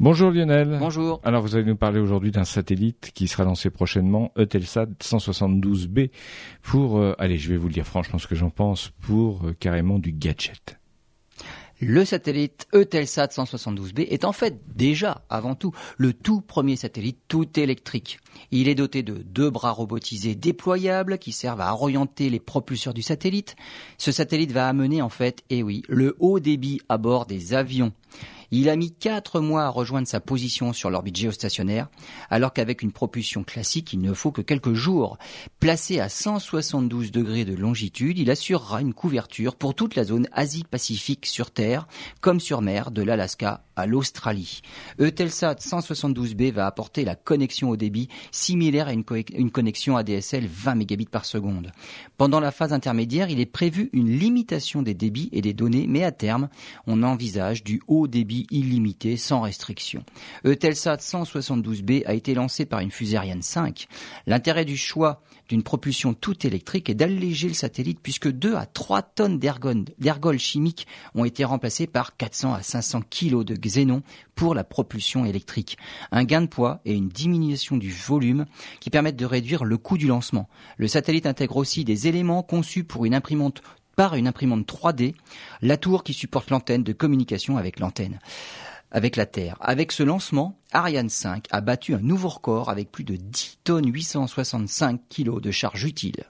[0.00, 0.76] Bonjour Lionel.
[0.78, 1.20] Bonjour.
[1.24, 6.10] Alors vous allez nous parler aujourd'hui d'un satellite qui sera lancé prochainement, Eutelsat 172B,
[6.62, 9.56] pour, euh, allez je vais vous le dire franchement ce que j'en pense, pour euh,
[9.58, 10.78] carrément du gadget.
[11.80, 17.58] Le satellite Eutelsat 172B est en fait déjà, avant tout, le tout premier satellite tout
[17.58, 18.20] électrique.
[18.52, 23.02] Il est doté de deux bras robotisés déployables qui servent à orienter les propulseurs du
[23.02, 23.56] satellite.
[23.96, 27.92] Ce satellite va amener en fait, eh oui, le haut débit à bord des avions.
[28.50, 31.88] Il a mis quatre mois à rejoindre sa position sur l'orbite géostationnaire,
[32.30, 35.18] alors qu'avec une propulsion classique, il ne faut que quelques jours.
[35.60, 41.26] Placé à 172 degrés de longitude, il assurera une couverture pour toute la zone Asie-Pacifique
[41.26, 41.86] sur Terre,
[42.22, 44.62] comme sur mer, de l'Alaska à l'Australie.
[44.98, 49.04] Eutelsat 172B va apporter la connexion au débit similaire à une,
[49.50, 51.70] connexion ADSL 20 mégabits par seconde.
[52.16, 56.02] Pendant la phase intermédiaire, il est prévu une limitation des débits et des données, mais
[56.02, 56.48] à terme,
[56.86, 60.04] on envisage du haut débit illimité sans restriction.
[60.44, 63.86] Eutelsat 172B a été lancé par une fusée Ariane 5.
[64.26, 69.02] L'intérêt du choix d'une propulsion toute électrique est d'alléger le satellite puisque 2 à 3
[69.02, 74.02] tonnes d'ergols chimiques ont été remplacés par 400 à 500 kg de xénon
[74.34, 75.78] pour la propulsion électrique.
[76.12, 78.46] Un gain de poids et une diminution du volume
[78.80, 80.48] qui permettent de réduire le coût du lancement.
[80.76, 83.62] Le satellite intègre aussi des éléments conçus pour une imprimante
[83.98, 85.16] par une imprimante 3D,
[85.60, 88.20] la tour qui supporte l'antenne de communication avec l'antenne
[88.92, 89.56] avec la Terre.
[89.60, 93.92] Avec ce lancement, Ariane 5 a battu un nouveau record avec plus de 10 tonnes
[93.92, 96.24] 865 kg de charge utile.